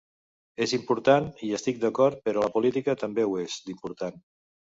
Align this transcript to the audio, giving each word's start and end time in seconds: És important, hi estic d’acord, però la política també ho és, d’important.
És 0.65 0.71
important, 0.77 1.27
hi 1.47 1.49
estic 1.57 1.77
d’acord, 1.83 2.17
però 2.29 2.47
la 2.47 2.49
política 2.57 2.97
també 3.05 3.27
ho 3.29 3.37
és, 3.45 3.61
d’important. 3.69 4.21